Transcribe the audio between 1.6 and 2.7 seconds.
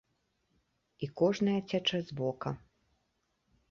цячэ з вока.